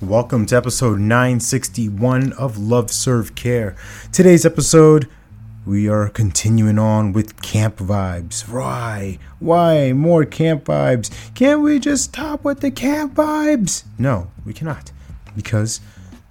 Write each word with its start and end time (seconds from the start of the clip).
Welcome 0.00 0.46
to 0.46 0.56
episode 0.56 0.98
961 0.98 2.32
of 2.32 2.56
Love 2.56 2.90
Serve 2.90 3.34
Care. 3.34 3.76
Today's 4.12 4.46
episode, 4.46 5.06
we 5.66 5.90
are 5.90 6.08
continuing 6.08 6.78
on 6.78 7.12
with 7.12 7.42
camp 7.42 7.76
vibes. 7.76 8.48
Why? 8.48 9.18
Why 9.40 9.92
more 9.92 10.24
camp 10.24 10.64
vibes? 10.64 11.10
Can't 11.34 11.60
we 11.60 11.78
just 11.78 12.04
stop 12.04 12.44
with 12.44 12.60
the 12.60 12.70
camp 12.70 13.12
vibes? 13.12 13.84
No, 13.98 14.30
we 14.46 14.54
cannot. 14.54 14.90
Because 15.36 15.82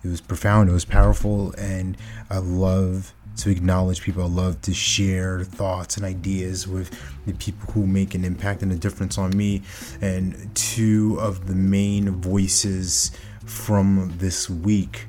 it 0.03 0.07
was 0.07 0.19
profound, 0.19 0.71
it 0.71 0.73
was 0.73 0.83
powerful, 0.83 1.53
and 1.55 1.95
I 2.27 2.39
love 2.39 3.13
to 3.37 3.51
acknowledge 3.51 4.01
people. 4.01 4.23
I 4.23 4.27
love 4.27 4.61
to 4.63 4.73
share 4.73 5.43
thoughts 5.43 5.95
and 5.95 6.03
ideas 6.03 6.67
with 6.67 6.89
the 7.27 7.33
people 7.33 7.71
who 7.73 7.85
make 7.85 8.15
an 8.15 8.25
impact 8.25 8.63
and 8.63 8.71
a 8.71 8.75
difference 8.75 9.19
on 9.19 9.29
me. 9.37 9.61
And 10.01 10.49
two 10.55 11.17
of 11.21 11.45
the 11.45 11.53
main 11.55 12.09
voices 12.09 13.11
from 13.49 14.13
this 14.17 14.49
week 14.49 15.07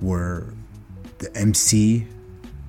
were 0.00 0.54
the 1.18 1.34
MC, 1.36 2.06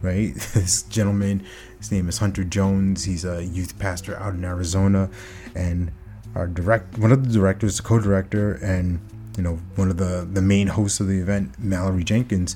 right? 0.02 0.34
This 0.54 0.84
gentleman, 0.84 1.46
his 1.78 1.92
name 1.92 2.10
is 2.10 2.18
Hunter 2.18 2.44
Jones. 2.44 3.04
He's 3.04 3.24
a 3.24 3.44
youth 3.44 3.78
pastor 3.80 4.18
out 4.18 4.34
in 4.34 4.44
Arizona, 4.44 5.10
and 5.56 5.92
our 6.36 6.48
direct 6.48 6.98
one 6.98 7.12
of 7.12 7.26
the 7.26 7.34
directors, 7.34 7.78
the 7.78 7.84
co-director, 7.84 8.54
and 8.56 9.00
you 9.38 9.44
know 9.44 9.60
one 9.76 9.90
of 9.90 9.98
the 9.98 10.28
the 10.32 10.42
main 10.42 10.68
hosts 10.68 11.00
of 11.00 11.08
the 11.08 11.20
event, 11.20 11.58
Mallory 11.60 12.04
Jenkins. 12.04 12.56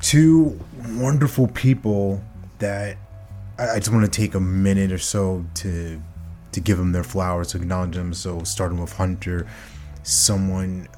Two 0.00 0.58
wonderful 0.94 1.48
people 1.48 2.24
that 2.58 2.96
I, 3.58 3.72
I 3.72 3.78
just 3.78 3.92
want 3.92 4.10
to 4.10 4.10
take 4.10 4.34
a 4.34 4.40
minute 4.40 4.90
or 4.90 4.98
so 4.98 5.44
to 5.56 6.00
to 6.52 6.60
give 6.60 6.78
them 6.78 6.92
their 6.92 7.04
flowers, 7.04 7.48
to 7.48 7.58
acknowledge 7.58 7.94
them. 7.94 8.14
So 8.14 8.42
starting 8.42 8.80
with 8.80 8.94
Hunter, 8.94 9.46
someone 10.02 10.88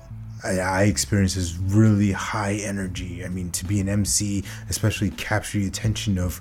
I, 0.44 0.58
I 0.58 0.82
experience 0.84 1.36
is 1.36 1.56
really 1.58 2.12
high 2.12 2.54
energy. 2.54 3.24
I 3.24 3.28
mean, 3.28 3.50
to 3.52 3.64
be 3.64 3.80
an 3.80 3.88
MC, 3.88 4.44
especially 4.68 5.10
capture 5.10 5.58
the 5.58 5.66
attention 5.66 6.18
of 6.18 6.40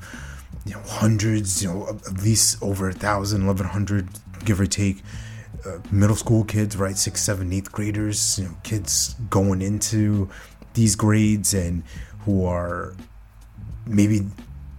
you 0.65 0.73
know 0.73 0.81
hundreds, 0.85 1.61
you 1.63 1.69
know 1.69 1.87
at 1.87 2.23
least 2.23 2.61
over 2.61 2.89
a 2.89 2.93
thousand, 2.93 3.43
eleven 3.43 3.67
hundred, 3.67 4.07
give 4.45 4.59
or 4.59 4.65
take. 4.65 5.01
Uh, 5.63 5.77
middle 5.91 6.15
school 6.15 6.43
kids, 6.43 6.75
right? 6.75 6.97
Six, 6.97 7.21
seven, 7.21 7.53
eighth 7.53 7.71
graders, 7.71 8.39
you 8.39 8.45
know, 8.45 8.55
kids 8.63 9.13
going 9.29 9.61
into 9.61 10.27
these 10.73 10.95
grades 10.95 11.53
and 11.53 11.83
who 12.25 12.45
are 12.45 12.95
maybe 13.85 14.21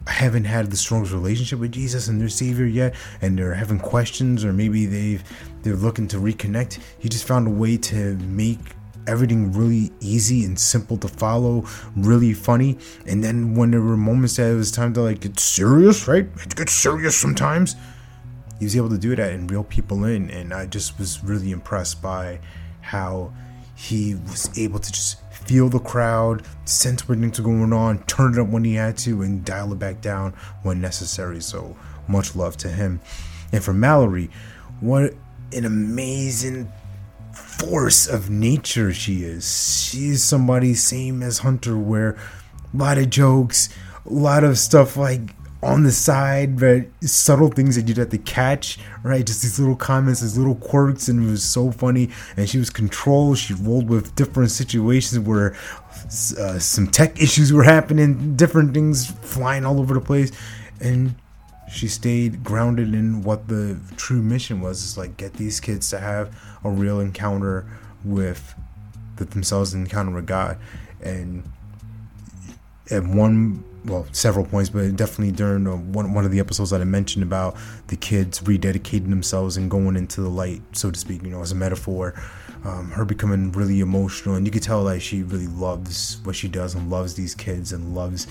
haven't 0.06 0.44
had 0.44 0.70
the 0.70 0.76
strongest 0.76 1.12
relationship 1.12 1.60
with 1.60 1.70
Jesus 1.70 2.08
and 2.08 2.20
their 2.20 2.28
Savior 2.28 2.66
yet, 2.66 2.94
and 3.20 3.38
they're 3.38 3.54
having 3.54 3.78
questions, 3.78 4.44
or 4.44 4.52
maybe 4.52 4.86
they've 4.86 5.22
they're 5.62 5.76
looking 5.76 6.08
to 6.08 6.16
reconnect. 6.16 6.80
He 6.98 7.08
just 7.08 7.26
found 7.26 7.46
a 7.46 7.50
way 7.50 7.76
to 7.76 8.16
make 8.16 8.58
everything 9.06 9.52
really 9.52 9.90
easy 10.00 10.44
and 10.44 10.58
simple 10.58 10.96
to 10.98 11.08
follow, 11.08 11.64
really 11.96 12.34
funny. 12.34 12.78
And 13.06 13.22
then 13.22 13.54
when 13.54 13.70
there 13.70 13.80
were 13.80 13.96
moments 13.96 14.36
that 14.36 14.50
it 14.50 14.56
was 14.56 14.70
time 14.70 14.92
to 14.94 15.02
like 15.02 15.20
get 15.20 15.38
serious, 15.38 16.06
right? 16.08 16.26
It 16.42 16.56
gets 16.56 16.72
serious 16.72 17.16
sometimes. 17.16 17.76
He 18.58 18.64
was 18.64 18.76
able 18.76 18.90
to 18.90 18.98
do 18.98 19.16
that 19.16 19.32
and 19.32 19.50
reel 19.50 19.64
people 19.64 20.04
in, 20.04 20.30
and 20.30 20.54
I 20.54 20.66
just 20.66 20.98
was 20.98 21.24
really 21.24 21.50
impressed 21.50 22.00
by 22.00 22.38
how 22.80 23.32
he 23.74 24.14
was 24.14 24.56
able 24.56 24.78
to 24.78 24.92
just 24.92 25.18
feel 25.32 25.68
the 25.68 25.80
crowd, 25.80 26.44
sense 26.64 27.08
what 27.08 27.18
things 27.18 27.40
are 27.40 27.42
going 27.42 27.72
on, 27.72 28.04
turn 28.04 28.34
it 28.34 28.38
up 28.38 28.46
when 28.48 28.62
he 28.62 28.74
had 28.74 28.96
to, 28.98 29.22
and 29.22 29.44
dial 29.44 29.72
it 29.72 29.78
back 29.80 30.00
down 30.00 30.32
when 30.62 30.80
necessary. 30.80 31.40
So 31.40 31.76
much 32.06 32.36
love 32.36 32.56
to 32.58 32.68
him. 32.68 33.00
And 33.50 33.64
for 33.64 33.72
Mallory, 33.72 34.30
what 34.80 35.14
an 35.52 35.64
amazing 35.64 36.70
force 37.62 38.06
of 38.06 38.30
nature 38.30 38.92
she 38.92 39.22
is. 39.22 39.84
She's 39.84 40.22
somebody 40.22 40.74
same 40.74 41.22
as 41.22 41.38
Hunter, 41.38 41.78
where 41.78 42.16
a 42.72 42.76
lot 42.76 42.98
of 42.98 43.10
jokes, 43.10 43.68
a 44.04 44.12
lot 44.12 44.44
of 44.44 44.58
stuff 44.58 44.96
like 44.96 45.34
on 45.62 45.84
the 45.84 45.92
side, 45.92 46.58
but 46.58 46.86
subtle 47.02 47.48
things 47.48 47.76
that 47.76 47.86
you'd 47.86 47.96
have 47.96 48.08
to 48.08 48.18
catch, 48.18 48.78
right? 49.04 49.24
Just 49.24 49.42
these 49.42 49.60
little 49.60 49.76
comments, 49.76 50.20
these 50.20 50.36
little 50.36 50.56
quirks, 50.56 51.06
and 51.08 51.22
it 51.22 51.30
was 51.30 51.44
so 51.44 51.70
funny. 51.70 52.10
And 52.36 52.48
she 52.48 52.58
was 52.58 52.68
controlled. 52.68 53.38
She 53.38 53.54
rolled 53.54 53.88
with 53.88 54.14
different 54.16 54.50
situations 54.50 55.20
where 55.20 55.54
uh, 56.38 56.58
some 56.58 56.88
tech 56.88 57.22
issues 57.22 57.52
were 57.52 57.62
happening, 57.62 58.34
different 58.34 58.74
things 58.74 59.10
flying 59.10 59.64
all 59.64 59.78
over 59.78 59.94
the 59.94 60.00
place, 60.00 60.32
and 60.80 61.14
she 61.70 61.88
stayed 61.88 62.44
grounded 62.44 62.94
in 62.94 63.22
what 63.22 63.48
the 63.48 63.78
true 63.96 64.22
mission 64.22 64.60
was. 64.60 64.82
Is 64.84 64.98
like 64.98 65.16
get 65.16 65.34
these 65.34 65.60
kids 65.60 65.90
to 65.90 65.98
have 65.98 66.36
a 66.64 66.70
real 66.70 67.00
encounter 67.00 67.66
with 68.04 68.54
themselves 69.16 69.72
and 69.72 69.84
encounter 69.84 70.10
with 70.10 70.26
god. 70.26 70.58
And 71.00 71.44
at 72.90 73.04
one 73.04 73.64
well 73.84 74.06
several 74.12 74.44
points 74.44 74.70
but 74.70 74.94
definitely 74.96 75.32
during 75.32 75.64
one, 75.92 76.12
one 76.12 76.24
of 76.24 76.30
the 76.30 76.38
episodes 76.38 76.70
that 76.70 76.80
i 76.80 76.84
mentioned 76.84 77.22
about 77.22 77.56
the 77.88 77.96
kids 77.96 78.40
rededicating 78.40 79.10
themselves 79.10 79.56
and 79.56 79.68
going 79.68 79.96
into 79.96 80.20
the 80.20 80.28
light 80.28 80.60
so 80.72 80.88
to 80.88 80.98
speak 80.98 81.20
you 81.22 81.30
know 81.30 81.40
as 81.40 81.50
a 81.50 81.54
metaphor 81.54 82.14
um, 82.64 82.90
her 82.90 83.04
becoming 83.04 83.52
really 83.52 83.80
emotional. 83.80 84.36
And 84.36 84.46
you 84.46 84.52
could 84.52 84.62
tell 84.62 84.84
that 84.84 85.00
she 85.00 85.22
really 85.22 85.48
loves 85.48 86.18
what 86.24 86.36
she 86.36 86.48
does 86.48 86.74
and 86.74 86.90
loves 86.90 87.14
these 87.14 87.34
kids 87.34 87.72
and 87.72 87.94
loves 87.94 88.26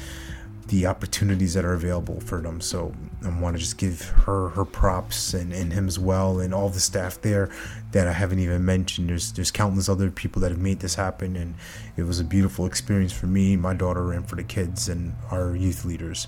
the 0.68 0.86
opportunities 0.86 1.54
that 1.54 1.66
are 1.66 1.74
available 1.74 2.20
for 2.22 2.42
them. 2.42 2.62
So 2.62 2.94
I 3.26 3.40
want 3.40 3.56
to 3.56 3.60
just 3.60 3.78
give 3.78 4.02
her 4.10 4.50
her 4.50 4.66
props 4.66 5.34
and, 5.34 5.52
and 5.54 5.74
him 5.74 5.88
as 5.88 6.00
well 6.00 6.40
and 6.40 6.54
all 6.54 6.70
the 6.70 6.80
staff 6.80 7.22
there 7.22 7.50
that 7.92 8.08
I 8.08 8.14
haven't 8.14 8.40
even 8.40 8.64
mentioned. 8.64 9.10
There's 9.10 9.32
there's 9.34 9.52
countless 9.52 9.90
other 9.90 10.10
people 10.12 10.42
that 10.42 10.52
have 10.52 10.60
made 10.60 10.80
this 10.80 10.96
happen 10.96 11.36
and 11.36 11.56
it 11.98 12.04
was 12.04 12.20
a 12.20 12.24
beautiful 12.24 12.66
experience 12.66 13.12
for 13.12 13.28
me, 13.28 13.56
my 13.58 13.74
daughter, 13.74 14.12
and 14.14 14.28
for 14.28 14.36
the 14.36 14.44
kids 14.44 14.88
and 14.88 15.14
our 15.30 15.56
youth 15.56 15.84
leaders. 15.84 16.28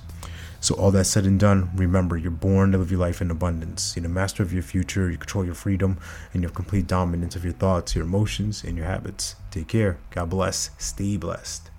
So 0.64 0.76
all 0.76 0.92
that 0.92 1.04
said 1.04 1.26
and 1.26 1.38
done, 1.38 1.70
remember 1.76 2.16
you're 2.16 2.32
born 2.32 2.72
to 2.72 2.78
live 2.78 2.90
your 2.90 3.00
life 3.02 3.22
in 3.22 3.30
abundance. 3.30 3.98
You're 3.98 4.04
the 4.04 4.10
master 4.10 4.44
of 4.44 4.54
your 4.54 4.64
future, 4.64 5.12
you 5.12 5.18
control 5.18 5.44
your 5.44 5.56
freedom, 5.56 6.00
and 6.34 6.42
you 6.42 6.48
have 6.48 6.56
complete 6.56 6.88
dominance 6.88 7.36
of 7.36 7.44
your 7.44 7.52
thoughts, 7.52 7.96
your 7.96 8.06
emotions, 8.06 8.64
and 8.64 8.78
your 8.78 8.86
habits. 8.86 9.36
Take 9.52 9.68
care. 9.68 9.98
God 10.12 10.30
bless. 10.30 10.70
Stay 10.78 11.18
blessed. 11.18 11.70